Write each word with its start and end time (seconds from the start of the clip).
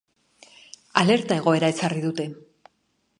Alerta 1.01 1.37
egoera 1.41 1.71
ezarri 1.75 2.01
dute. 2.09 2.27